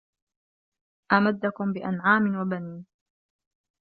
[1.11, 2.85] أَمَدَّكُم بِأَنعامٍ وَبَنينَ